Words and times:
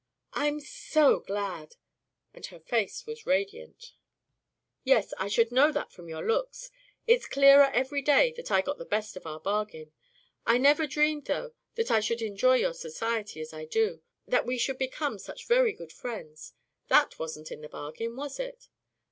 "I'm 0.33 0.59
SO 0.59 1.19
glad," 1.19 1.75
and 2.33 2.43
her 2.47 2.59
face 2.59 3.05
was 3.05 3.27
radiant. 3.27 3.93
"Yes, 4.83 5.13
I 5.19 5.27
should 5.27 5.51
know 5.51 5.71
that 5.71 5.91
from 5.91 6.09
your 6.09 6.25
looks. 6.25 6.71
It's 7.05 7.27
clearer 7.27 7.65
every 7.71 8.01
day 8.01 8.31
that 8.35 8.49
I 8.49 8.63
got 8.63 8.79
the 8.79 8.85
best 8.85 9.15
of 9.15 9.27
our 9.27 9.39
bargain. 9.39 9.91
I 10.43 10.57
never 10.57 10.87
dreamed, 10.87 11.25
though, 11.25 11.53
that 11.75 11.91
I 11.91 11.99
should 11.99 12.23
enjoy 12.23 12.55
your 12.55 12.73
society 12.73 13.41
as 13.41 13.53
I 13.53 13.65
do 13.65 14.01
that 14.27 14.47
we 14.47 14.57
should 14.57 14.79
become 14.79 15.19
such 15.19 15.45
very 15.47 15.71
good 15.71 15.91
friends. 15.93 16.53
That 16.87 17.19
wasn't 17.19 17.51
in 17.51 17.61
the 17.61 17.69
bargain, 17.69 18.15
was 18.15 18.39
it?" 18.39 18.69